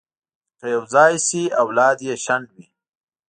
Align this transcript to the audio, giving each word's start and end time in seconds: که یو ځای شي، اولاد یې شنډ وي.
که 0.59 0.65
یو 0.75 0.83
ځای 0.93 1.13
شي، 1.27 1.41
اولاد 1.63 1.97
یې 2.07 2.13
شنډ 2.23 2.45
وي. 2.55 2.65